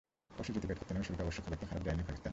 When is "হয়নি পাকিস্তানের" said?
1.87-2.29